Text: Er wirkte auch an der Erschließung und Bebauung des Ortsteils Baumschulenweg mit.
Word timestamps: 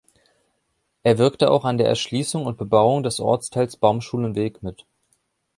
Er 1.03 1.19
wirkte 1.19 1.51
auch 1.51 1.63
an 1.63 1.77
der 1.77 1.87
Erschließung 1.87 2.47
und 2.47 2.57
Bebauung 2.57 3.03
des 3.03 3.19
Ortsteils 3.19 3.77
Baumschulenweg 3.77 4.63
mit. 4.63 4.87